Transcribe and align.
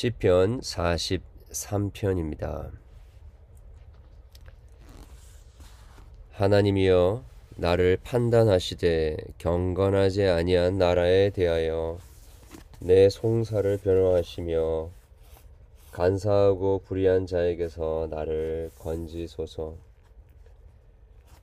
시편 0.00 0.60
43편입니다. 0.60 2.70
하나님이여 6.32 7.22
나를 7.56 7.98
판단하시되 8.02 9.18
경건하지 9.36 10.24
아니한 10.24 10.78
나라에 10.78 11.28
대하여 11.28 11.98
내 12.78 13.10
송사를 13.10 13.76
변호하시며 13.76 14.88
간사하고 15.92 16.80
불의한 16.86 17.26
자에게서 17.26 18.08
나를 18.10 18.70
건지소서. 18.78 19.76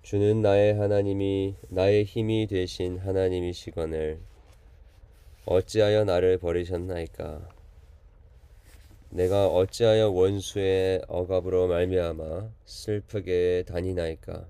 주는 0.02 0.42
나의 0.42 0.74
하나님이 0.74 1.54
나의 1.70 2.06
힘이 2.06 2.48
되신 2.48 2.98
하나님이시거늘 2.98 4.18
어찌하여 5.46 6.06
나를 6.06 6.40
버리셨나이까? 6.40 7.57
내가 9.10 9.48
어찌하여 9.48 10.10
원수의 10.10 11.02
억압으로 11.08 11.68
말미암아 11.68 12.52
슬프게 12.66 13.64
다니나이까? 13.66 14.46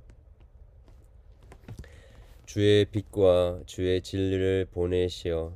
주의 2.46 2.86
빛과 2.86 3.62
주의 3.66 4.02
진리를 4.02 4.66
보내시어 4.72 5.54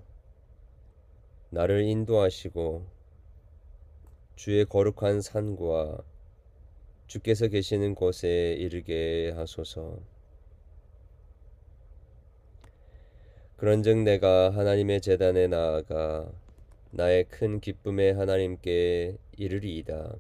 나를 1.50 1.84
인도하시고 1.84 2.86
주의 4.36 4.66
거룩한 4.66 5.22
산과 5.22 6.04
주께서 7.08 7.48
계시는 7.48 7.96
곳에 7.96 8.56
이르게 8.58 9.32
하소서. 9.36 10.00
그런즉 13.58 14.00
내가 14.00 14.52
하나님의 14.52 15.02
재단에 15.02 15.48
나아가 15.48 16.32
나의 16.92 17.24
큰 17.30 17.62
기쁨의 17.62 18.14
하나님께 18.16 19.18
이르리이다. 19.38 20.14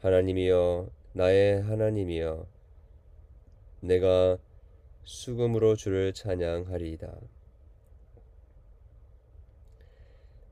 하나님이여 0.00 0.90
나의 1.14 1.62
하나님이여 1.62 2.46
내가 3.80 4.36
수금으로 5.04 5.74
주를 5.76 6.12
찬양하리이다. 6.12 7.18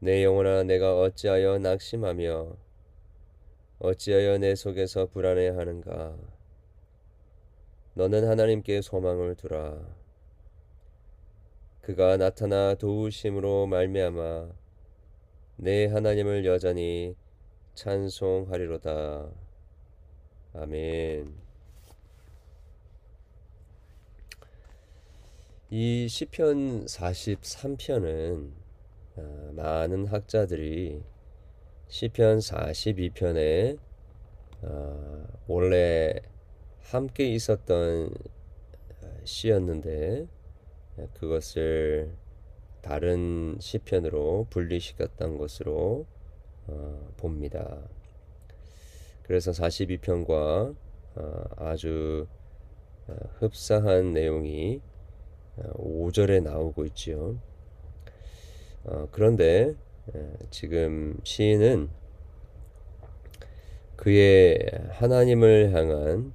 내 0.01 0.25
영혼아 0.25 0.63
내가 0.63 0.99
어찌하여 0.99 1.59
낙심하며 1.59 2.57
어찌하여 3.81 4.39
내 4.39 4.55
속에서 4.55 5.07
불안해하는가 5.07 6.17
너는 7.95 8.29
하나님께 8.29 8.81
소망을 8.81 9.35
두라 9.35 9.79
그가 11.89 12.19
나타나 12.19 12.75
도우심으로 12.75 13.67
말미암아 13.67 14.51
내 15.57 15.87
하나님을 15.87 16.45
여전히 16.45 17.17
찬송하리로다. 17.73 19.31
아멘. 20.53 21.35
이 25.71 26.09
시편 26.11 26.85
43편은 26.85 28.53
어, 29.17 29.51
많은 29.55 30.09
학자들이 30.09 31.03
시편 31.89 32.41
42편에 32.41 33.79
어, 34.61 35.27
원래 35.47 36.21
함께 36.83 37.33
있었던 37.33 38.11
시였는데 39.25 40.27
그것을 41.15 42.13
다른 42.83 43.57
시편으로 43.61 44.47
분리시켰던 44.51 45.39
것으로 45.39 46.07
어, 46.67 47.13
봅니다. 47.17 47.79
그래서 49.23 49.51
42편과 49.51 50.75
어, 51.17 51.45
아주 51.57 52.27
어, 53.09 53.17
흡사한 53.39 54.13
내용이 54.13 54.81
5절에 55.59 56.47
어, 56.47 56.51
나오고 56.51 56.85
있지요. 56.87 57.39
어, 58.85 59.09
그런데 59.11 59.75
지금 60.51 61.19
시인은 61.23 61.91
그의 63.97 64.71
하나님을 64.91 65.75
향한 65.75 66.33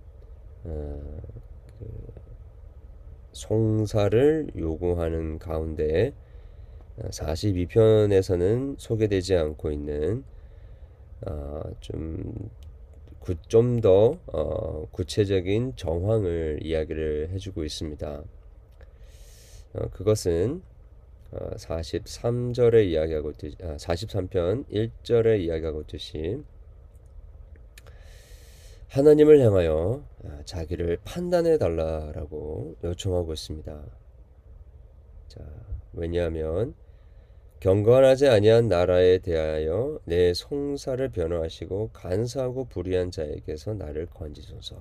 송사를 3.34 4.52
요구하는 4.58 5.40
가운데 5.40 6.14
42편에서는 7.00 8.76
소개되지 8.78 9.36
않고 9.36 9.72
있는 9.72 10.24
어, 11.26 11.62
좀좀더 13.22 14.20
어, 14.28 14.88
구체적인 14.92 15.76
정황을 15.76 16.60
이야기를 16.62 17.30
해주고 17.32 17.64
있습니다. 17.64 18.24
어, 19.74 19.90
그것은 19.92 20.62
43절에 21.32 22.76
어, 22.76 22.80
이야기하고 22.80 23.32
있듯이 23.32 23.56
아, 23.64 23.76
43편 23.78 24.66
1절에 24.70 25.40
이야기하고 25.42 25.82
있듯이 25.82 26.44
하나님을 28.90 29.40
향하여 29.40 30.04
아, 30.04 30.13
자기를 30.46 31.00
판단해 31.04 31.58
달라라고 31.58 32.76
요청하고 32.84 33.34
있습니다. 33.34 33.84
자, 35.28 35.42
왜냐하면 35.94 36.76
경건하지 37.60 38.28
아니한 38.28 38.68
나라에 38.68 39.20
대하여 39.20 40.00
내 40.06 40.34
송사를 40.34 41.08
변호하시고 41.10 41.92
간사하고 41.94 42.66
불의한 42.66 43.12
자에게서 43.12 43.74
나를 43.76 44.06
건지소서. 44.08 44.78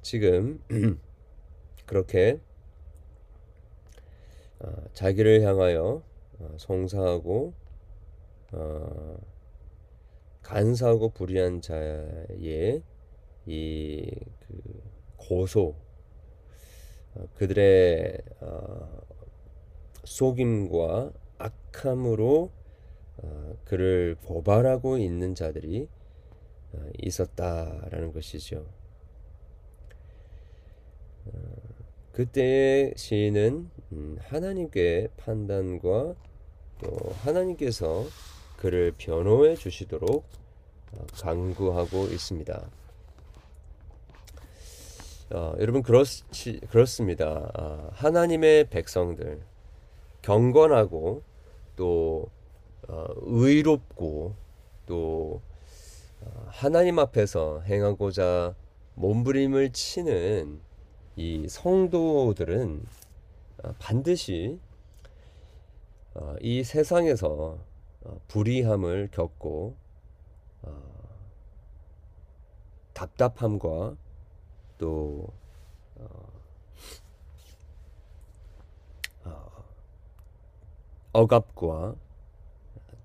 지금 0.00 0.62
그렇게 1.86 2.40
어, 4.60 4.72
자기를 4.94 5.42
향하여 5.42 6.02
어, 6.38 6.54
송사하고 6.56 7.52
어, 8.52 9.18
간사하고 10.42 11.10
불의한 11.10 11.60
자의 11.60 12.82
이 13.46 14.10
그 14.46 14.82
고소 15.16 15.74
어, 17.14 17.28
그들의 17.34 18.18
어, 18.40 19.00
속임과 20.04 21.12
악함으로 21.38 22.50
어, 23.18 23.56
그를 23.64 24.16
고발하고 24.24 24.98
있는 24.98 25.34
자들이 25.34 25.88
어, 26.72 26.86
있었다라는 27.00 28.12
것이죠. 28.12 28.66
어, 31.26 31.30
그때의 32.12 32.94
시인은 32.96 33.70
음, 33.92 34.18
하나님께 34.20 35.08
판단과 35.16 36.14
또 36.82 37.10
하나님께서 37.22 38.04
그를 38.58 38.92
변호해 38.98 39.54
주시도록 39.54 40.24
어, 40.92 41.06
강구하고 41.14 42.06
있습니다. 42.06 42.70
어, 45.34 45.52
여러분 45.58 45.82
그렇시, 45.82 46.60
그렇습니다. 46.70 47.50
아, 47.54 47.88
하나님의 47.92 48.70
백성들 48.70 49.42
경건하고 50.22 51.22
또 51.74 52.30
어, 52.86 53.06
의롭고 53.22 54.36
또 54.86 55.40
어, 56.20 56.46
하나님 56.46 57.00
앞에서 57.00 57.62
행하고자 57.62 58.54
몸부림을 58.94 59.72
치는 59.72 60.60
이 61.16 61.48
성도들은 61.48 62.86
어, 63.64 63.74
반드시 63.80 64.60
어, 66.14 66.36
이 66.42 66.62
세상에서 66.62 67.58
어, 68.04 68.20
불의함을 68.28 69.08
겪고 69.10 69.82
답답함과 72.92 73.96
또 74.84 75.26
억압과 81.14 81.94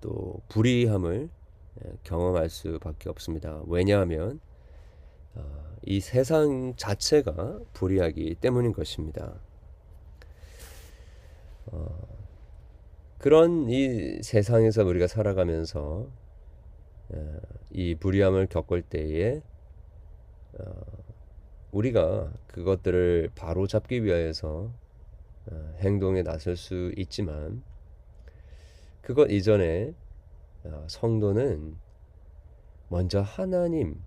또 0.02 0.42
불의함을 0.48 1.30
경험할 2.02 2.50
수밖에 2.50 3.08
없습니다. 3.08 3.62
왜냐하면 3.66 4.40
이 5.82 6.00
세상 6.00 6.74
자체가 6.76 7.60
불의하기 7.72 8.34
때문인 8.42 8.74
것입니다. 8.74 9.40
어, 11.66 11.98
그런 13.16 13.70
이 13.70 14.22
세상에서 14.22 14.84
우리가 14.84 15.06
살아가면서 15.06 16.06
어, 17.10 17.40
이 17.70 17.94
불의함을 17.94 18.48
겪을 18.48 18.82
때에 18.82 19.40
어, 20.58 20.99
우리가 21.72 22.32
그것들을 22.48 23.30
바로 23.34 23.66
잡기 23.66 24.04
위하여서 24.04 24.70
어, 25.50 25.74
행동에 25.78 26.22
나설 26.22 26.56
수 26.56 26.92
있지만 26.96 27.62
그것 29.00 29.30
이전에 29.30 29.94
어, 30.64 30.86
성도는 30.88 31.76
먼저 32.88 33.20
하나님 33.20 34.02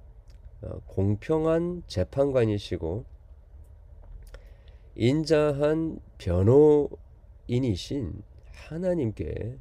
어, 0.62 0.80
공평한 0.86 1.84
재판관이시고 1.88 3.06
인자한 4.96 6.00
변호인이신 6.20 8.22
하나님께 8.52 9.58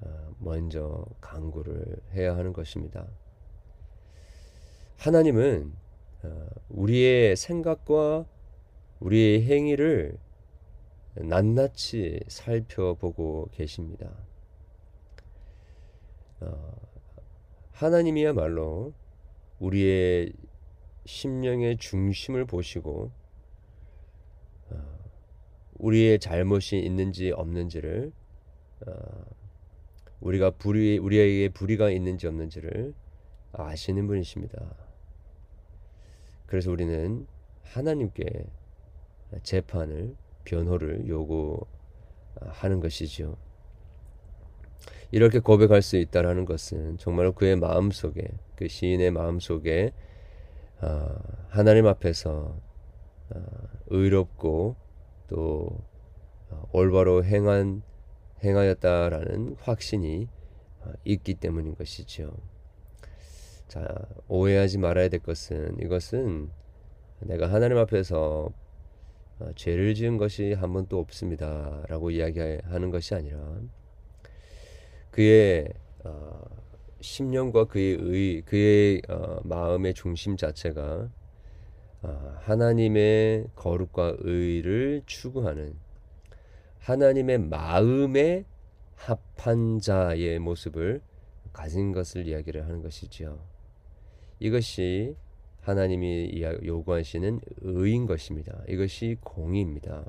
어, 0.00 0.34
먼저 0.38 1.06
강구를 1.20 2.00
해야 2.14 2.36
하는 2.36 2.52
것입니다. 2.52 3.06
하나님은 4.96 5.72
우리의 6.68 7.36
생각과 7.36 8.26
우리의 9.00 9.42
행위를 9.44 10.18
낱낱이 11.14 12.20
살펴보고 12.28 13.48
계십니다. 13.52 14.10
어, 16.40 16.72
하나님이야말로 17.72 18.92
우리의 19.58 20.32
심령의 21.04 21.78
중심을 21.78 22.44
보시고 22.44 23.10
어, 24.70 24.98
우리의 25.78 26.18
잘못이 26.18 26.78
있는지 26.78 27.32
없는지를 27.32 28.12
어, 28.86 28.92
우리가 30.20 30.50
불의 30.52 30.98
우리에게 30.98 31.48
불의가 31.48 31.90
있는지 31.90 32.26
없는지를 32.26 32.94
아시는 33.52 34.06
분이십니다. 34.06 34.89
그래서 36.50 36.72
우리는 36.72 37.28
하나님께 37.62 38.44
재판을 39.44 40.16
변호를 40.44 41.06
요구하는 41.06 42.80
것이죠. 42.82 43.36
이렇게 45.12 45.38
고백할 45.38 45.80
수 45.80 45.96
있다라는 45.96 46.46
것은 46.46 46.98
정말 46.98 47.30
그의 47.30 47.54
마음 47.54 47.92
속에 47.92 48.26
그 48.56 48.66
시인의 48.66 49.12
마음 49.12 49.38
속에 49.38 49.92
어, 50.82 51.16
하나님 51.50 51.86
앞에서 51.86 52.60
어, 53.30 53.42
의롭고 53.86 54.74
또 55.28 55.78
어, 56.48 56.68
올바로 56.72 57.22
행한 57.22 57.82
행하였다라는 58.42 59.54
확신이 59.60 60.26
어, 60.80 60.92
있기 61.04 61.34
때문인 61.34 61.76
것이죠. 61.76 62.32
자 63.70 63.86
오해하지 64.26 64.78
말아야 64.78 65.08
될 65.08 65.20
것은 65.20 65.76
이것은 65.80 66.50
내가 67.20 67.52
하나님 67.52 67.76
앞에서 67.76 68.50
어, 69.38 69.50
죄를 69.54 69.94
지은 69.94 70.16
것이 70.16 70.54
한 70.54 70.72
번도 70.72 70.98
없습니다 70.98 71.84
라고 71.86 72.10
이야기하는 72.10 72.90
것이 72.90 73.14
아니라 73.14 73.38
그의 75.12 75.68
어, 76.02 76.42
심령과 77.00 77.66
그의 77.66 77.96
의, 78.00 78.42
그의 78.42 79.02
어, 79.08 79.38
마음의 79.44 79.94
중심 79.94 80.36
자체가 80.36 81.08
어, 82.02 82.36
하나님의 82.40 83.50
거룩과 83.54 84.16
의를 84.18 85.02
추구하는 85.06 85.76
하나님의 86.80 87.38
마음의 87.38 88.46
합한 88.96 89.78
자의 89.78 90.40
모습을 90.40 91.02
가진 91.52 91.92
것을 91.92 92.26
이야기를 92.26 92.64
하는 92.64 92.82
것이지요. 92.82 93.49
이것이 94.40 95.16
하나님이 95.60 96.42
요구하시는 96.64 97.40
의인 97.60 98.06
것입니다. 98.06 98.62
이것이 98.66 99.16
공의입니다. 99.20 100.04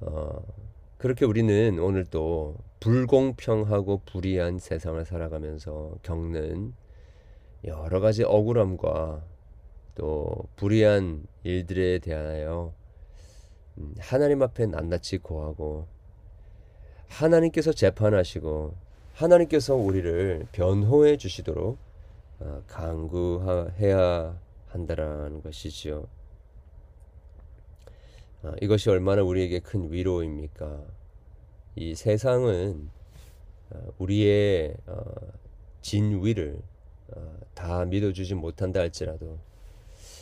어, 0.00 0.42
그렇게 0.98 1.24
우리는 1.24 1.78
오늘 1.78 2.04
또 2.06 2.56
불공평하고 2.80 4.02
불의한 4.06 4.58
세상을 4.58 5.04
살아가면서 5.04 5.96
겪는 6.02 6.74
여러 7.64 8.00
가지 8.00 8.24
억울함과 8.24 9.24
또 9.94 10.48
불의한 10.56 11.26
일들에 11.44 11.98
대하여 11.98 12.74
음, 13.78 13.94
하나님 13.98 14.42
앞에 14.42 14.66
낱낱이 14.66 15.18
고하고 15.18 15.88
하나님께서 17.08 17.72
재판하시고 17.72 18.83
하나님께서 19.14 19.74
우리를 19.76 20.46
변호해 20.52 21.16
주시도록 21.16 21.78
어, 22.40 22.62
강구해야 22.66 24.38
한다라는 24.68 25.42
것이지요. 25.42 26.06
어, 28.42 28.52
이것이 28.60 28.90
얼마나 28.90 29.22
우리에게 29.22 29.60
큰 29.60 29.90
위로입니까? 29.90 30.82
이 31.76 31.94
세상은 31.94 32.90
어, 33.70 33.92
우리의 33.98 34.76
진위를 35.82 36.58
다 37.54 37.84
믿어주지 37.84 38.34
못한다 38.34 38.80
할지라도 38.80 39.38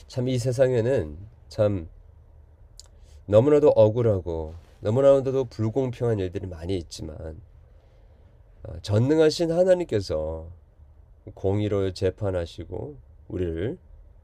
참 0.09 0.29
이 0.29 0.37
세상에는 0.39 1.17
참 1.49 1.89
너무나도 3.27 3.71
억울하고 3.71 4.55
너무나도 4.81 5.45
불공평한 5.47 6.19
일들이 6.19 6.47
많이 6.47 6.77
있지만 6.77 7.41
전능하신 8.83 9.51
하나님께서 9.51 10.49
공의로 11.35 11.93
재판하시고 11.93 12.97
우리를 13.29 13.79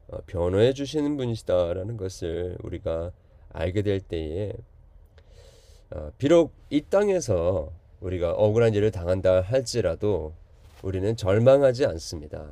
어, 0.09 0.19
변호해 0.27 0.73
주시는 0.73 1.17
분이시다라는 1.17 1.97
것을 1.97 2.57
우리가 2.63 3.13
알게 3.51 3.83
될 3.83 4.01
때에 4.01 4.53
어, 5.91 6.13
비록 6.19 6.53
이 6.71 6.83
땅에서 6.83 7.73
우리가 8.01 8.33
억울한 8.33 8.75
일을 8.75 8.91
당한다 8.91 9.41
할지라도 9.41 10.35
우리는 10.83 11.17
절망하지 11.17 11.87
않습니다. 11.87 12.49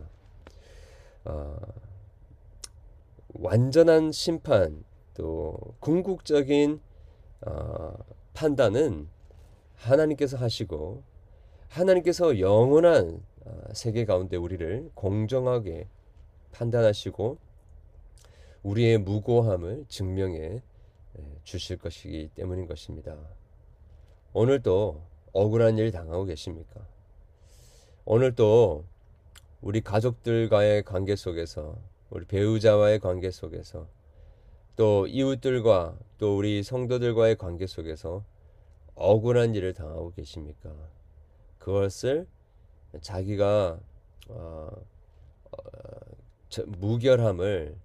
어, 1.24 1.56
완전한 3.28 4.12
심판 4.12 4.84
또 5.14 5.58
궁극적인 5.80 6.80
어, 7.42 7.94
판단은 8.34 9.08
하나님께서 9.76 10.36
하시고 10.36 11.02
하나님께서 11.68 12.38
영원한 12.38 13.22
어, 13.44 13.62
세계 13.72 14.04
가운데 14.04 14.36
우리를 14.36 14.90
공정하게 14.94 15.88
판단하시고 16.52 17.38
우리의 18.62 18.98
무고함을 18.98 19.84
증명해 19.88 20.62
주실 21.44 21.78
것이기 21.78 22.30
때문인 22.34 22.66
것입니다. 22.66 23.16
오늘도 24.32 25.02
억울한 25.32 25.78
일 25.78 25.92
당하고 25.92 26.24
계십니까? 26.24 26.86
오늘도 28.04 28.84
우리 29.60 29.80
가족들과의 29.80 30.82
관계 30.82 31.16
속에서 31.16 31.78
우리 32.10 32.24
배우자와의 32.26 33.00
관계 33.00 33.30
속에서 33.30 33.88
또 34.76 35.06
이웃들과 35.06 35.96
또 36.18 36.36
우리 36.36 36.62
성도들과의 36.62 37.36
관계 37.36 37.66
속에서 37.66 38.24
억울한 38.94 39.54
일을 39.54 39.72
당하고 39.72 40.12
계십니까? 40.12 40.72
그것을 41.66 42.28
자기가 43.00 43.80
어, 44.28 44.70
어, 45.50 45.60
무결함을 46.64 47.76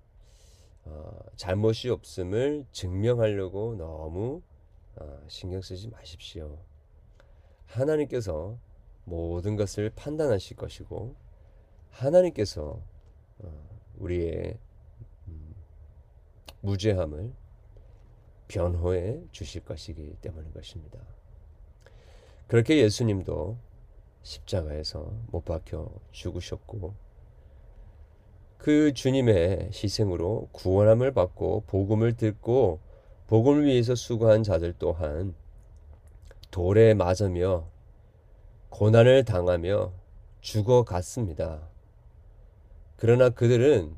어, 0.85 1.19
잘못이 1.35 1.89
없음을 1.89 2.67
증명하려고 2.71 3.73
너무 3.75 4.43
어, 4.97 5.23
신경 5.27 5.63
쓰지 5.63 5.89
마십시오. 5.89 6.59
하나님께서 7.65 8.55
모든 9.03 9.55
것을 9.55 9.89
판단하실 9.95 10.57
것이고 10.57 11.15
하나님께서 11.89 12.79
어, 13.39 13.79
우리의 13.97 14.59
음, 15.27 15.55
무죄함을 16.61 17.33
변호해 18.47 19.23
주실 19.31 19.65
것이기 19.65 20.17
때문인 20.21 20.53
것입니다. 20.53 20.99
그렇게 22.47 22.77
예수님도 22.77 23.70
십자가에서 24.23 25.11
못 25.27 25.45
박혀 25.45 25.89
죽으셨고 26.11 26.93
그 28.57 28.93
주님의 28.93 29.71
희생으로 29.73 30.49
구원함을 30.51 31.13
받고 31.13 31.63
복음을 31.65 32.15
듣고 32.15 32.79
복음을 33.27 33.65
위해서 33.65 33.95
수고한 33.95 34.43
자들 34.43 34.75
또한 34.77 35.33
돌에 36.51 36.93
맞으며 36.93 37.65
고난을 38.69 39.25
당하며 39.25 39.93
죽어갔습니다. 40.41 41.67
그러나 42.97 43.29
그들은 43.29 43.95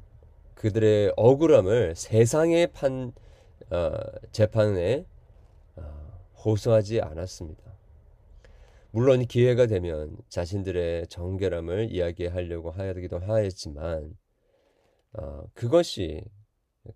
그들의 0.56 1.14
억울함을 1.18 1.96
세상의 1.96 2.68
판 2.68 3.12
어, 3.70 3.92
재판에 4.32 5.06
어, 5.76 5.82
호소하지 6.46 7.02
않았습니다. 7.02 7.73
물론 8.96 9.26
기회가 9.26 9.66
되면 9.66 10.16
자신들의 10.30 11.08
정결함을 11.08 11.92
이야기하려고 11.92 12.70
하기도 12.70 13.18
하였지만 13.18 14.16
어, 15.14 15.44
그것이 15.56 16.24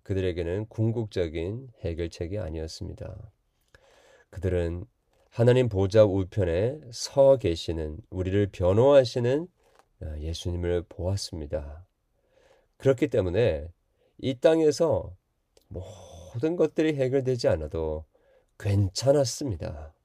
그들에게는 0.04 0.66
궁극적인 0.66 1.66
해결책이 1.80 2.38
아니었습니다. 2.38 3.32
그들은 4.30 4.84
하나님 5.28 5.68
보좌 5.68 6.04
우편에 6.04 6.78
서 6.92 7.36
계시는 7.36 7.98
우리를 8.10 8.46
변호하시는 8.52 9.48
아, 10.02 10.18
예수님을 10.20 10.84
보았습니다. 10.88 11.84
그렇기 12.76 13.08
때문에 13.08 13.72
이 14.18 14.38
땅에서 14.38 15.16
모든 15.66 16.54
것들이 16.54 16.94
해결되지 16.94 17.48
않아도 17.48 18.04
괜찮았습니다. 18.56 19.97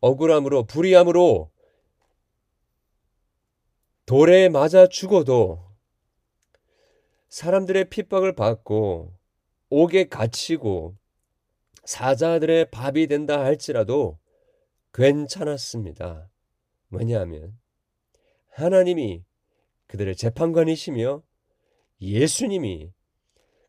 억울함으로 0.00 0.64
불의함으로 0.64 1.50
돌에 4.06 4.48
맞아 4.48 4.86
죽어도 4.86 5.66
사람들의 7.28 7.88
핍박을 7.90 8.34
받고 8.34 9.12
옥에 9.68 10.04
갇히고 10.04 10.96
사자들의 11.84 12.70
밥이 12.70 13.06
된다 13.08 13.40
할지라도 13.44 14.18
괜찮았습니다. 14.94 16.30
왜냐하면 16.90 17.58
하나님이 18.50 19.24
그들의 19.86 20.16
재판관이시며 20.16 21.22
예수님이 22.00 22.92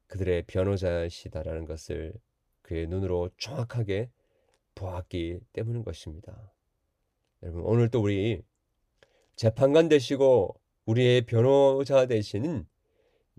그들의 0.07 0.43
변호자시다라는 0.47 1.65
것을 1.65 2.13
그의 2.61 2.87
눈으로 2.87 3.29
정확하게 3.37 4.09
보았기 4.77 5.39
때문인 5.53 5.83
것입니다. 5.83 6.53
여러분 7.43 7.63
오늘 7.63 7.89
또 7.89 8.01
우리 8.01 8.41
재판관 9.35 9.89
되시고 9.89 10.59
우리의 10.85 11.25
변호자 11.25 12.05
되시는 12.05 12.65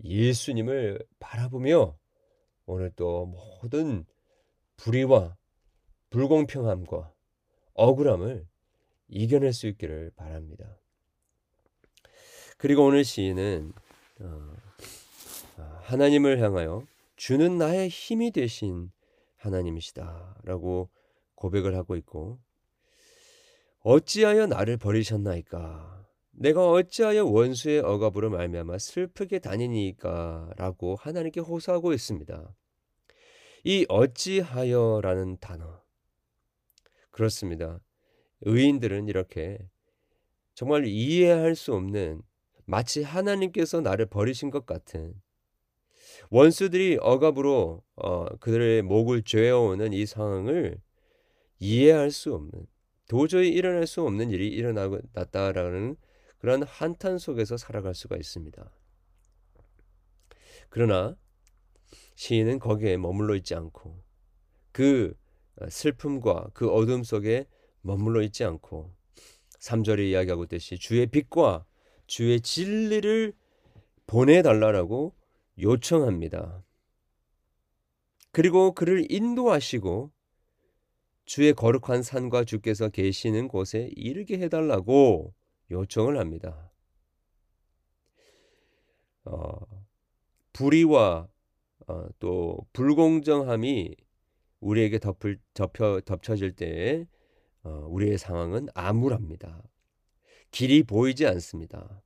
예수님을 0.03 1.05
바라보며 1.19 1.97
오늘 2.65 2.91
또 2.95 3.25
모든 3.25 4.05
불의와 4.77 5.35
불공평함과 6.09 7.13
억울함을 7.73 8.47
이겨낼 9.07 9.53
수 9.53 9.67
있기를 9.67 10.11
바랍니다. 10.15 10.77
그리고 12.57 12.85
오늘 12.85 13.03
시인은 13.03 13.73
어, 14.21 14.53
아, 15.57 15.79
하나님을 15.83 16.39
향하여 16.41 16.85
주는 17.15 17.57
나의 17.57 17.89
힘이 17.89 18.31
되신 18.31 18.91
하나님이시다라고 19.37 20.89
고백을 21.39 21.75
하고 21.75 21.95
있고 21.95 22.39
어찌하여 23.79 24.47
나를 24.47 24.77
버리셨나이까 24.77 26.05
내가 26.31 26.69
어찌하여 26.69 27.25
원수의 27.25 27.79
억압으로 27.79 28.29
말미암아 28.29 28.77
슬프게 28.77 29.39
다니니까라고 29.39 30.95
하나님께 30.95 31.39
호소하고 31.41 31.93
있습니다. 31.93 32.53
이 33.63 33.85
어찌하여라는 33.89 35.37
단어 35.39 35.81
그렇습니다. 37.09 37.79
의인들은 38.41 39.07
이렇게 39.07 39.59
정말 40.53 40.85
이해할 40.85 41.55
수 41.55 41.73
없는 41.73 42.21
마치 42.65 43.01
하나님께서 43.03 43.81
나를 43.81 44.05
버리신 44.05 44.49
것 44.49 44.65
같은 44.65 45.13
원수들이 46.29 46.99
억압으로 47.01 47.83
어, 47.95 48.25
그들의 48.37 48.83
목을 48.83 49.23
죄어오는 49.23 49.93
이 49.93 50.05
상황을 50.05 50.79
이해할 51.59 52.11
수 52.11 52.33
없는 52.33 52.67
도저히 53.07 53.49
일어날 53.49 53.87
수 53.87 54.03
없는 54.03 54.31
일이 54.31 54.47
일어났다라는 54.47 55.97
그런 56.37 56.63
한탄 56.63 57.17
속에서 57.17 57.57
살아갈 57.57 57.93
수가 57.93 58.15
있습니다. 58.15 58.71
그러나 60.69 61.17
시인은 62.15 62.59
거기에 62.59 62.97
머물러 62.97 63.35
있지 63.35 63.55
않고 63.55 64.03
그 64.71 65.17
슬픔과 65.67 66.51
그 66.53 66.69
어둠 66.69 67.03
속에 67.03 67.47
머물러 67.81 68.21
있지 68.23 68.43
않고 68.43 68.93
3절에 69.59 70.09
이야기하고 70.09 70.43
있듯이 70.45 70.77
주의 70.77 71.05
빛과 71.07 71.65
주의 72.07 72.39
진리를 72.39 73.33
보내달라고 74.07 75.15
요청합니다. 75.59 76.63
그리고 78.31 78.73
그를 78.73 79.11
인도하시고 79.11 80.11
주의 81.29 81.53
거룩한 81.53 82.01
산과 82.01 82.43
주께서 82.43 82.89
계시는 82.89 83.49
곳에 83.49 83.91
이르게 83.95 84.39
해달라고 84.39 85.35
요청을 85.69 86.17
합니다. 86.17 86.71
어, 89.25 89.59
불의와 90.53 91.29
어, 91.85 92.07
또 92.17 92.65
불공정함이 92.73 93.95
우리에게 94.59 94.97
덮을, 94.97 95.37
덮여, 95.53 96.01
덮쳐질 96.03 96.53
때에 96.53 97.05
어, 97.61 97.85
우리의 97.87 98.17
상황은 98.17 98.69
암울합니다. 98.73 99.61
길이 100.49 100.81
보이지 100.81 101.27
않습니다. 101.27 102.01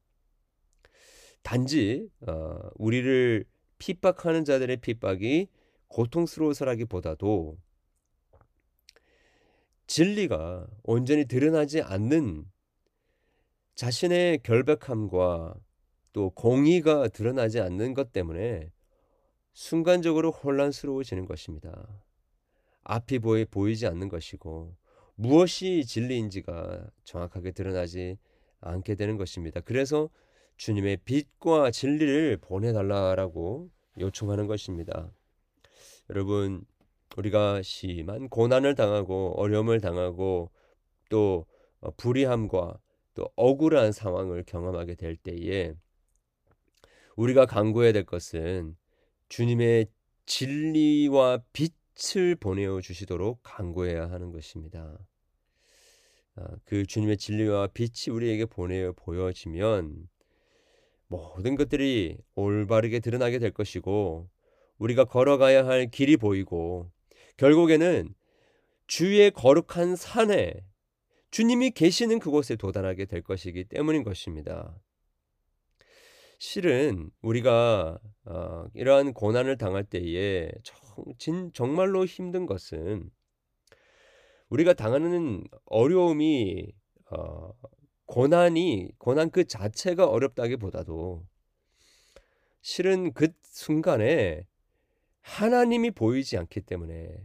단지 1.44 2.10
어, 2.28 2.60
우리를 2.76 3.46
핍박하는 3.78 4.44
자들의 4.44 4.82
핍박이 4.82 5.48
고통스러워서라기보다도 5.88 7.58
진리가 9.94 10.66
온전히 10.82 11.26
드러나지 11.26 11.80
않는 11.84 12.46
자신의 13.76 14.40
결백함과 14.42 15.54
또 16.14 16.32
공의가 16.32 17.08
드러나지 17.10 17.60
않는 17.60 17.94
것 17.94 18.12
때문에 18.12 18.72
순간적으로 19.54 20.32
혼란스러워지는 20.32 21.28
것입니다. 21.28 22.02
앞이 22.82 23.20
보이, 23.20 23.46
보이지 23.46 23.86
않는 23.86 24.10
것이고 24.10 24.76
무엇이 25.14 25.86
진리인지가 25.86 26.90
정확하게 27.04 27.52
드러나지 27.52 28.18
않게 28.62 28.96
되는 28.96 29.16
것입니다. 29.18 29.62
그래서 29.62 30.10
주님의 30.58 31.02
빛과 31.06 31.70
진리를 31.70 32.38
보내달라라고 32.38 33.70
요청하는 34.00 34.48
것입니다. 34.48 35.12
여러분, 36.10 36.66
우리가 37.18 37.62
심한 37.62 38.30
고난을 38.30 38.76
당하고 38.76 39.34
어려움을 39.38 39.80
당하고 39.82 40.52
또 41.10 41.46
어, 41.80 41.92
불의함과 41.92 42.80
또 43.14 43.30
억울한 43.36 43.92
상황을 43.92 44.44
경험하게 44.46 44.96
될 44.96 45.16
때에 45.16 45.74
우리가 47.16 47.46
강구해야 47.46 47.92
될 47.92 48.06
것은 48.06 48.76
주님의 49.30 49.88
진리와 50.26 51.44
빛을 51.54 52.36
보내어 52.36 52.82
주시도록 52.82 53.42
강구해야 53.44 54.10
하는 54.10 54.32
것입니다. 54.32 54.98
아, 56.36 56.48
그 56.66 56.86
주님의 56.86 57.18
진리와 57.18 57.68
빛이 57.68 58.14
우리에게 58.14 58.46
보내어 58.46 58.94
보여지면 58.94 60.08
모든 61.08 61.56
것들이 61.56 62.18
올바르게 62.34 63.00
드러나게 63.00 63.38
될 63.38 63.52
것이고 63.52 64.30
우리가 64.80 65.06
걸어가야 65.06 65.68
할 65.68 65.92
길이 65.92 66.18
보이고 66.18 66.92
결국에는 67.38 68.14
주의 68.88 69.32
거룩한 69.32 69.96
산에 69.96 70.54
주님이 71.32 71.72
계시는 71.72 72.20
그곳에 72.20 72.56
도달하게 72.56 73.06
될 73.06 73.24
것이기 73.24 73.66
때문인 73.66 74.04
것입니다. 74.04 74.80
실은 76.38 77.10
우리가 77.22 78.00
어, 78.26 78.66
이러한 78.74 79.14
고난을 79.14 79.58
당할 79.58 79.84
때에 79.84 80.52
정, 81.18 81.52
정말로 81.54 82.06
힘든 82.06 82.46
것은 82.46 83.10
우리가 84.50 84.74
당하는 84.74 85.44
어려움이 85.66 86.72
어, 87.12 87.52
고난이 88.06 88.90
고난 88.98 89.32
그 89.32 89.46
자체가 89.46 90.06
어렵다기보다도 90.08 91.26
실은 92.62 93.14
그 93.14 93.30
순간에 93.42 94.46
하나님이 95.24 95.92
보이지 95.92 96.38
않기 96.38 96.62
때문에 96.62 97.18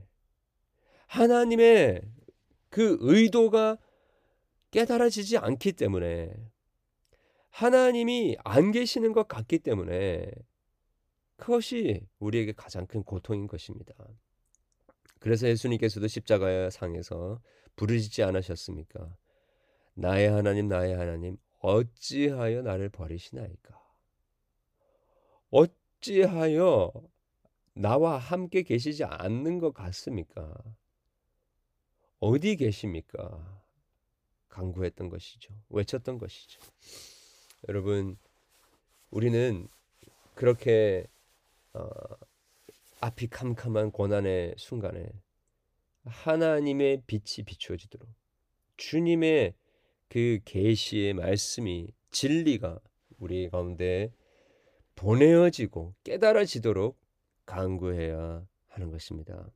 하나님의 1.07 2.02
그 2.71 2.97
의도가 3.00 3.76
깨달아지지 4.71 5.38
않기 5.38 5.73
때문에 5.73 6.33
하나님이 7.50 8.37
안 8.45 8.71
계시는 8.71 9.12
것 9.12 9.26
같기 9.26 9.59
때문에 9.59 10.31
그것이 11.37 12.07
우리에게 12.19 12.52
가장 12.52 12.87
큰 12.87 13.02
고통인 13.02 13.47
것입니다. 13.47 13.95
그래서 15.19 15.49
예수님께서도 15.49 16.07
십자가 16.07 16.71
상에서 16.71 17.40
부르짖지 17.76 18.23
않으셨습니까? 18.23 19.17
나의 19.95 20.28
하나님 20.28 20.69
나의 20.69 20.95
하나님 20.95 21.37
어찌하여 21.61 22.62
나를 22.62 22.88
버리시나이까? 22.90 23.76
어찌하여 25.50 26.93
나와 27.78 28.18
함께 28.18 28.62
계시지 28.62 29.04
않는 29.04 29.61
것 29.61 29.73
같습니까? 29.73 30.52
어디 32.18 32.56
계십니까? 32.56 33.62
강구했던 34.49 35.08
것이죠. 35.08 35.54
외쳤던 35.68 36.18
것이죠. 36.18 36.61
여러분, 37.68 38.18
우리는 39.11 39.68
그렇게 40.35 41.06
어, 41.73 41.88
앞이 43.00 43.28
캄캄한 43.28 43.92
고난의 43.92 44.56
순간에 44.58 45.06
하나님의 46.04 47.02
빛이 47.06 47.44
비추어지도록 47.47 48.08
주님의 48.76 49.54
그 50.08 50.40
계시의 50.44 51.14
말씀이 51.14 51.92
진리가 52.11 52.80
우리 53.18 53.49
가운데 53.49 54.12
보내어지고 54.97 55.94
깨달아지도록 56.02 57.07
강구해야 57.49 58.47
하는 58.67 58.90
것입니다. 58.90 59.50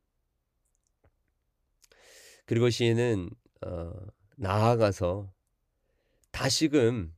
그리고 2.45 2.69
시인은 2.69 3.29
어, 3.65 3.93
나아가서 4.35 5.31
다시금 6.31 7.15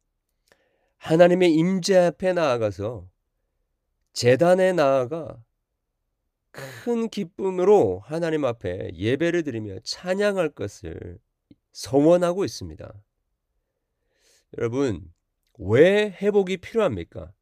하나님의 0.97 1.53
임재 1.53 1.95
앞에 1.95 2.33
나아가서 2.33 3.09
재단에 4.11 4.73
나아가 4.73 5.41
큰 6.51 7.09
기쁨으로 7.09 8.01
하나님 8.03 8.43
앞에 8.43 8.91
예배를 8.93 9.43
드리며 9.43 9.79
찬양할 9.79 10.49
것을 10.49 11.19
서원하고 11.71 12.43
있습니다. 12.43 12.93
여러분, 14.57 15.13
왜 15.57 16.11
회복이 16.21 16.57
필요합니까? 16.57 17.33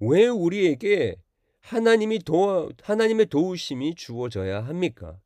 왜 0.00 0.26
우리에게 0.26 1.23
하나님이 1.64 2.18
도와, 2.18 2.68
하나님의 2.82 3.26
도우심이 3.26 3.94
주어져야 3.94 4.60
합니까? 4.60 5.18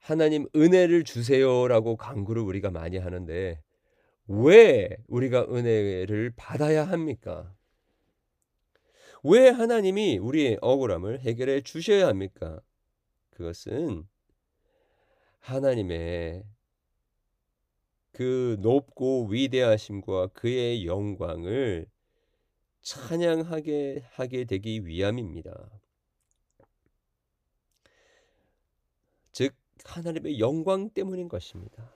하나님 0.00 0.48
은혜를 0.56 1.04
주세요라고 1.04 1.96
강구를 1.96 2.42
우리가 2.42 2.72
많이 2.72 2.98
하는데 2.98 3.62
왜 4.26 4.96
우리가 5.06 5.46
은혜를 5.48 6.32
받아야 6.34 6.82
합니까? 6.82 7.54
왜 9.22 9.48
하나님이 9.50 10.18
우리의 10.18 10.58
억울함을 10.60 11.20
해결해 11.20 11.60
주셔야 11.60 12.08
합니까? 12.08 12.60
그것은 13.30 14.04
하나님의 15.38 16.42
그 18.10 18.56
높고 18.58 19.28
위대하심과 19.28 20.28
그의 20.28 20.86
영광을 20.86 21.86
찬양하게 22.88 24.02
하게 24.12 24.44
되기 24.44 24.86
위함입니다. 24.86 25.52
즉 29.32 29.54
하나님의 29.84 30.40
영광 30.40 30.88
때문인 30.88 31.28
것입니다. 31.28 31.92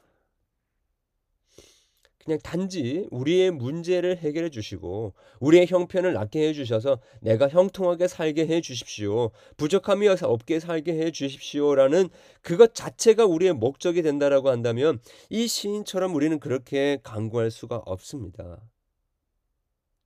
그냥 2.23 2.39
단지 2.41 3.09
우리의 3.11 3.51
문제를 3.51 4.19
해결해 4.19 4.51
주시고 4.51 5.15
우리의 5.41 5.67
형편을 5.67 6.13
낫게 6.13 6.47
해 6.47 6.53
주셔서 6.53 7.01
내가 7.21 7.49
형통하게 7.49 8.07
살게 8.07 8.47
해 8.47 8.61
주십시오. 8.61 9.31
부족함이 9.57 10.07
없게 10.09 10.61
살게 10.61 10.93
해 10.93 11.11
주십시오라는 11.11 12.11
그것 12.43 12.75
자체가 12.75 13.25
우리의 13.25 13.55
목적이 13.55 14.03
된다라고 14.03 14.51
한다면 14.51 15.01
이 15.31 15.49
시인처럼 15.49 16.15
우리는 16.15 16.39
그렇게 16.39 17.01
강구할 17.03 17.51
수가 17.51 17.79
없습니다. 17.79 18.61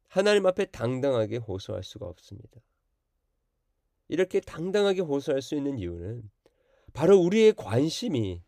하나님 0.08 0.46
앞에 0.46 0.66
당당하게 0.66 1.36
호소할 1.36 1.82
수가 1.82 2.06
없습니다. 2.06 2.60
이렇게 4.08 4.40
당당하게 4.40 5.00
호소할 5.00 5.42
수 5.42 5.54
있는 5.54 5.78
이유는 5.78 6.30
바로 6.92 7.18
우리의 7.18 7.54
관심이 7.54 8.42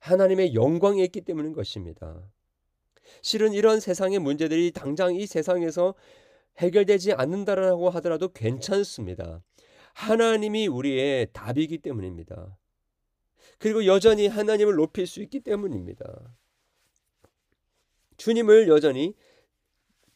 하나님의 0.00 0.54
영광에 0.54 1.02
있기 1.04 1.22
때문인 1.22 1.52
것입니다. 1.52 2.30
실은 3.22 3.52
이런 3.52 3.80
세상의 3.80 4.18
문제들이 4.18 4.72
당장 4.72 5.14
이 5.14 5.26
세상에서 5.26 5.94
해결되지 6.58 7.12
않는다라고 7.12 7.90
하더라도 7.90 8.28
괜찮습니다. 8.28 9.42
하나님이 9.94 10.66
우리의 10.66 11.28
답이기 11.32 11.78
때문입니다. 11.78 12.56
그리고 13.58 13.86
여전히 13.86 14.26
하나님을 14.26 14.74
높일 14.74 15.06
수 15.06 15.22
있기 15.22 15.40
때문입니다. 15.40 16.36
주님을 18.16 18.68
여전히 18.68 19.14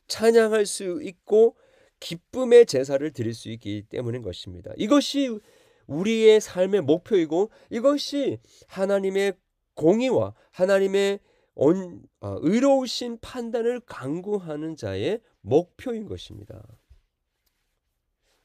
찬양할 0.08 0.66
수 0.66 1.00
있고 1.02 1.56
기쁨의 2.00 2.66
제사를 2.66 3.10
드릴 3.12 3.34
수 3.34 3.50
있기 3.50 3.84
때문인 3.88 4.22
것입니다. 4.22 4.72
이것이 4.76 5.38
우리의 5.86 6.40
삶의 6.40 6.82
목표이고 6.82 7.50
이것이 7.70 8.38
하나님의 8.66 9.34
공의와 9.74 10.34
하나님의 10.50 11.20
온, 11.54 12.02
아, 12.20 12.36
의로우신 12.40 13.18
판단을 13.20 13.80
강구하는 13.80 14.76
자의 14.76 15.20
목표인 15.40 16.06
것입니다. 16.06 16.62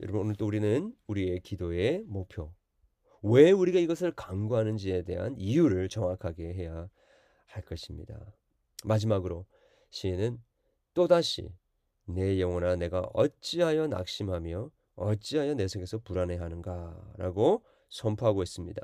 여러분 0.02 0.22
오늘도 0.22 0.46
우리는 0.46 0.94
우리의 1.08 1.42
기도의 1.42 2.04
목표 2.08 2.54
왜 3.22 3.52
우리가 3.52 3.80
이것을 3.80 4.12
강구하는지에 4.12 5.04
대한 5.04 5.36
이유를 5.38 5.90
정확하게 5.90 6.54
해야 6.54 6.90
할 7.46 7.64
것입니다. 7.64 8.36
마지막으로 8.84 9.46
시인은 9.92 10.40
또다시 10.94 11.50
내 12.06 12.40
영혼아 12.40 12.76
내가 12.76 13.02
어찌하여 13.14 13.88
낙심하며 13.88 14.70
어찌하여 14.96 15.56
내 15.56 15.68
속에서 15.68 15.98
불안해하는가라고 16.00 17.64
선포하고 17.90 18.44
있습니다. 18.44 18.82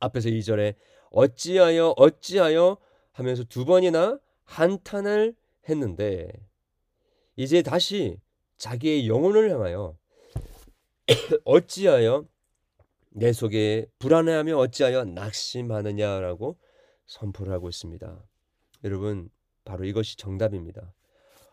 앞에서 0.00 0.28
2절에 0.28 0.74
어찌하여 1.10 1.94
어찌하여 1.96 2.78
하면서 3.12 3.44
두 3.44 3.64
번이나 3.64 4.18
한탄을 4.44 5.34
했는데 5.68 6.30
이제 7.36 7.62
다시 7.62 8.18
자기의 8.58 9.08
영혼을 9.08 9.50
향하여 9.50 9.96
어찌하여 11.44 12.26
내 13.10 13.32
속에 13.32 13.86
불안해하며 13.98 14.56
어찌하여 14.56 15.04
낙심하느냐라고 15.04 16.58
선포를 17.06 17.52
하고 17.52 17.68
있습니다. 17.68 18.22
여러분 18.84 19.30
바로 19.66 19.84
이것이 19.84 20.16
정답입니다. 20.16 20.94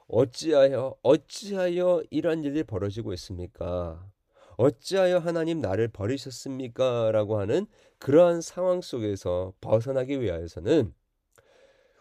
어찌하여 0.07 0.95
어찌하여 1.01 2.03
이러한 2.09 2.43
일이 2.45 2.63
벌어지고 2.63 3.11
있습니까? 3.13 4.09
어찌하여 4.55 5.17
하나님 5.17 5.59
나를 5.59 5.87
버리셨습니까? 5.89 7.11
라고 7.11 7.39
하는 7.39 7.65
그러한 7.97 8.41
상황 8.41 8.81
속에서 8.81 9.53
벗어나기 9.59 10.21
위하여서는 10.21 10.93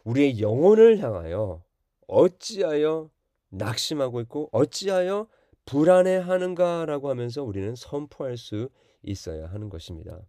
우리의 0.04 0.40
영혼을 0.40 0.98
향하여 0.98 1.64
어찌하여 2.06 3.10
낙심하고 3.48 4.20
있고 4.22 4.48
어찌하여 4.52 5.28
불안해하는가라고 5.64 7.08
하면서 7.08 7.42
우리는 7.42 7.74
선포할 7.74 8.36
수 8.36 8.68
있어야 9.02 9.46
하는 9.46 9.68
것입니다. 9.68 10.20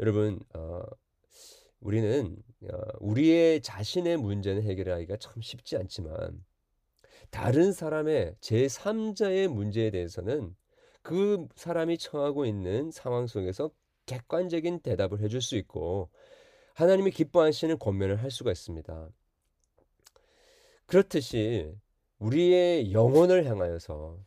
여러분, 0.00 0.40
어, 0.54 0.82
우리는 1.80 2.36
어, 2.70 2.78
우리의 3.00 3.62
자신의 3.62 4.16
문제는 4.16 4.62
해결하기가 4.62 5.16
참 5.18 5.40
쉽지 5.40 5.76
않지만 5.76 6.44
다른 7.30 7.72
사람의 7.72 8.36
제3자의 8.40 9.48
문제에 9.48 9.90
대해서는 9.90 10.56
그 11.02 11.46
사람이 11.54 11.98
처하고 11.98 12.46
있는 12.46 12.90
상황 12.90 13.26
속에서 13.26 13.70
객관적인 14.06 14.80
대답을 14.80 15.20
해줄 15.20 15.40
수 15.40 15.56
있고 15.56 16.10
하나님이 16.74 17.10
기뻐하시는 17.10 17.78
권면을 17.78 18.22
할 18.22 18.30
수가 18.30 18.50
있습니다. 18.52 19.08
그렇듯이 20.86 21.72
우리의 22.18 22.92
영혼을 22.92 23.44
향하여서 23.44 24.18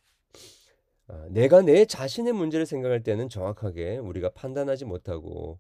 아, 1.07 1.27
내가 1.29 1.61
내 1.61 1.85
자신의 1.85 2.33
문제를 2.33 2.65
생각할 2.65 3.03
때는 3.03 3.29
정확하게 3.29 3.97
우리가 3.97 4.29
판단하지 4.29 4.85
못하고 4.85 5.59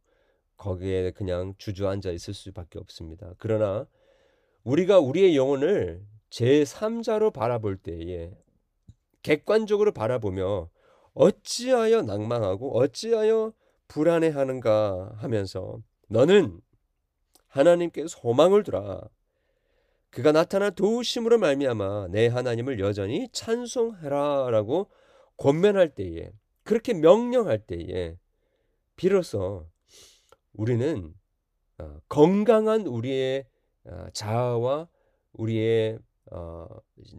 거기에 0.61 1.09
그냥 1.11 1.55
주저앉아 1.57 2.11
있을 2.11 2.35
수밖에 2.35 2.77
없습니다. 2.77 3.33
그러나 3.39 3.87
우리가 4.63 4.99
우리의 4.99 5.35
영혼을 5.35 6.05
제3자로 6.29 7.33
바라볼 7.33 7.77
때에 7.77 8.31
객관적으로 9.23 9.91
바라보며 9.91 10.69
어찌하여 11.15 12.03
낭망하고 12.03 12.77
어찌하여 12.77 13.53
불안해하는가 13.87 15.15
하면서 15.17 15.79
너는 16.09 16.61
하나님께 17.47 18.05
소망을 18.07 18.61
두라. 18.61 19.01
그가 20.11 20.31
나타나 20.31 20.69
도우심으로 20.69 21.39
말미암아 21.39 22.09
내 22.11 22.27
하나님을 22.27 22.79
여전히 22.79 23.29
찬송하라라고 23.31 24.91
권면할 25.37 25.95
때에 25.95 26.31
그렇게 26.63 26.93
명령할 26.93 27.65
때에 27.65 28.17
비로소 28.95 29.71
우리는 30.53 31.13
어, 31.77 31.99
건강한 32.07 32.85
우리의 32.87 33.45
어, 33.85 34.07
자아와 34.13 34.87
우리의 35.33 35.99
어, 36.31 36.67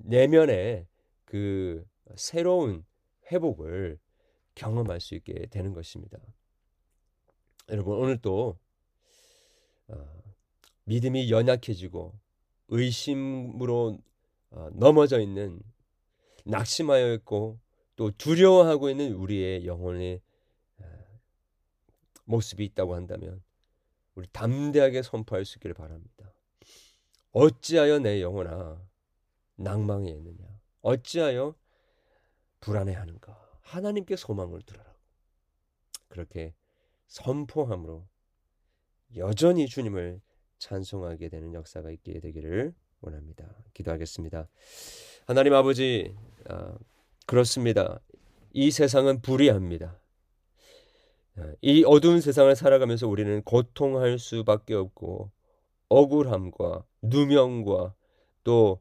내면의 0.05 0.87
그 1.25 1.85
새로운 2.17 2.85
회복을 3.31 3.99
경험할 4.55 5.01
수 5.01 5.15
있게 5.15 5.47
되는 5.47 5.73
것입니다. 5.73 6.19
여러분 7.71 7.97
오늘 7.97 8.19
또 8.19 8.59
믿음이 10.85 11.31
연약해지고 11.31 12.13
의심으로 12.69 13.99
어, 14.51 14.69
넘어져 14.73 15.21
있는 15.21 15.61
낙심하여 16.45 17.15
있고 17.15 17.59
또 17.97 18.11
두려워하고 18.11 18.91
있는 18.91 19.13
우리의 19.13 19.67
영혼의 19.67 20.17
어, 20.17 20.21
모습이 22.33 22.65
있다고 22.65 22.95
한다면 22.95 23.43
우리 24.15 24.27
담대하게 24.33 25.03
선포할 25.03 25.45
수 25.45 25.59
있기를 25.59 25.75
바랍니다. 25.75 26.33
어찌하여 27.33 27.99
내 27.99 28.23
영혼아 28.23 28.83
낭망해 29.57 30.11
있느냐? 30.11 30.45
어찌하여 30.81 31.55
불안해하는가? 32.61 33.61
하나님께 33.61 34.17
소망을 34.17 34.63
두라라고. 34.63 34.99
그렇게 36.09 36.55
선포함으로 37.07 38.07
여전히 39.17 39.67
주님을 39.67 40.21
찬송하게 40.59 41.29
되는 41.29 41.53
역사가 41.55 41.91
있게 41.91 42.21
되기를 42.21 42.75
원합니다. 43.01 43.45
기도하겠습니다. 43.75 44.49
하나님 45.27 45.55
아버지, 45.55 46.15
아, 46.49 46.77
그렇습니다. 47.27 48.01
이 48.53 48.71
세상은 48.71 49.21
불의합니다. 49.23 50.02
아, 51.37 51.53
이 51.61 51.85
어두운 51.87 52.21
세상을 52.21 52.55
살아가면서 52.55 53.09
우리는 53.09 53.43
고통할 53.43 54.19
수밖에 54.19 54.75
없고 54.75 55.31
억울함과 55.89 56.85
누명과 57.03 57.95
또 58.45 58.81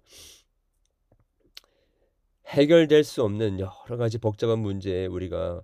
해결될 2.47 3.03
수 3.03 3.23
없는 3.23 3.59
여러 3.59 3.97
가지 3.97 4.17
복잡한 4.17 4.59
문제에 4.59 5.05
우리가 5.05 5.63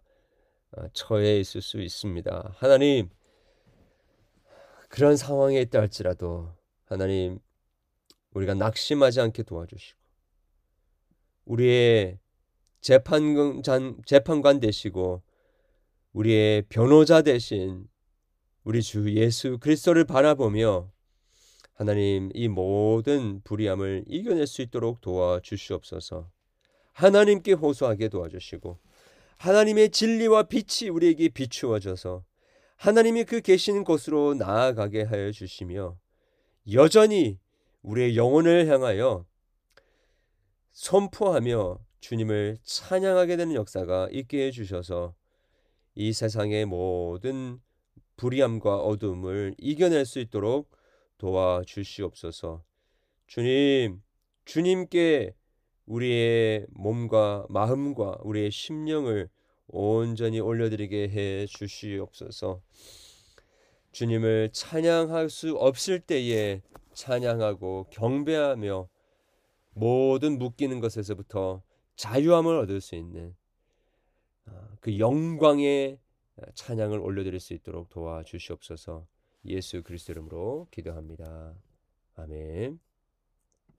아, 0.71 0.87
처해 0.93 1.39
있을 1.39 1.61
수 1.61 1.81
있습니다. 1.81 2.55
하나님, 2.57 3.09
그런 4.89 5.17
상황에 5.17 5.59
있다 5.61 5.79
할지라도 5.79 6.53
하나님, 6.85 7.39
우리가 8.33 8.53
낙심하지 8.53 9.19
않게 9.21 9.43
도와주시고, 9.43 9.99
우리의 11.45 12.19
재판관, 12.81 13.61
재판관 14.05 14.59
되시고, 14.59 15.21
우리의 16.17 16.63
변호자 16.63 17.21
대신 17.21 17.87
우리 18.63 18.81
주 18.81 19.13
예수 19.13 19.59
그리스도를 19.59 20.03
바라보며 20.03 20.91
하나님 21.75 22.31
이 22.33 22.47
모든 22.47 23.39
불의함을 23.43 24.05
이겨낼 24.07 24.47
수 24.47 24.63
있도록 24.63 24.99
도와주시옵소서. 25.01 26.27
하나님께 26.93 27.53
호소하게 27.53 28.09
도와주시고 28.09 28.79
하나님의 29.37 29.91
진리와 29.91 30.43
빛이 30.43 30.89
우리에게 30.89 31.29
비추어져서 31.29 32.25
하나님이 32.77 33.23
그 33.25 33.39
계시는 33.39 33.83
곳으로 33.83 34.33
나아가게 34.33 35.03
하여 35.03 35.31
주시며 35.31 35.99
여전히 36.73 37.37
우리의 37.83 38.17
영혼을 38.17 38.67
향하여 38.67 39.27
선포하며 40.71 41.77
주님을 41.99 42.57
찬양하게 42.63 43.37
되는 43.37 43.53
역사가 43.53 44.09
있게 44.11 44.47
해 44.47 44.51
주셔서 44.51 45.13
이 45.99 46.13
세상의 46.13 46.67
모든 46.67 47.59
불의함과 48.17 48.81
어둠을 48.81 49.55
이겨낼 49.57 50.05
수 50.05 50.19
있도록 50.19 50.69
도와주시옵소서. 51.17 52.63
주님, 53.25 54.03
주님께 54.45 55.33
우리의 55.87 56.67
몸과 56.69 57.47
마음과 57.49 58.19
우리의 58.21 58.51
심령을 58.51 59.27
온전히 59.65 60.39
올려드리게 60.39 61.09
해 61.09 61.47
주시옵소서. 61.47 62.61
주님을 63.91 64.51
찬양할 64.53 65.31
수 65.31 65.55
없을 65.55 65.99
때에 65.99 66.61
찬양하고 66.93 67.87
경배하며 67.89 68.87
모든 69.73 70.37
묶이는 70.37 70.79
것에서부터 70.79 71.63
자유함을 71.95 72.55
얻을 72.59 72.81
수 72.81 72.93
있는 72.93 73.29
아, 73.29 73.46
그 74.79 74.99
영광의 74.99 75.99
찬양을 76.53 76.99
올려드릴 76.99 77.39
수 77.39 77.53
있도록 77.53 77.89
도와주시옵소서. 77.89 79.07
예수 79.45 79.83
그리스도 79.83 80.13
이름으로 80.13 80.67
기도합니다. 80.71 81.55
아멘. 82.15 82.79